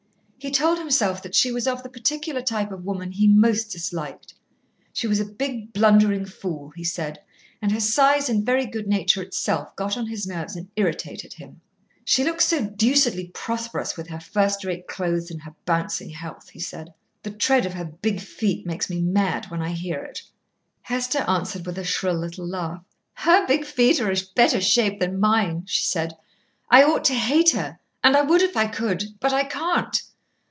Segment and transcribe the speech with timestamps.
[0.43, 4.33] He told himself that she was of the particular type of woman he most disliked.
[4.91, 7.21] She was a big, blundering fool, he said,
[7.61, 11.61] and her size and very good nature itself got on his nerves and irritated him.
[12.03, 16.59] "She looks so deucedly prosperous with her first rate clothes and her bouncing health," he
[16.59, 16.91] said.
[17.21, 20.23] "The tread of her big feet makes me mad when I hear it."
[20.81, 22.83] Hester answered with a shrill little laugh.
[23.13, 26.17] "Her big feet are a better shape than mine," she said.
[26.67, 30.01] "I ought to hate her, and I would if I could, but I can't."